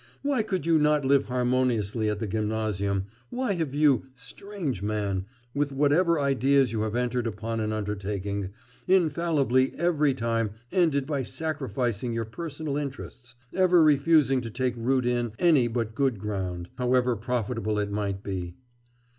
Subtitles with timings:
[0.23, 5.25] Why could you not live harmoniously at the gymnasium, why have you strange man!
[5.53, 8.49] with whatever ideas you have entered upon an undertaking,
[8.87, 15.33] infallibly every time ended by sacrificing your personal interests, ever refusing to take root in
[15.37, 18.55] any but good ground, however profitable it might be?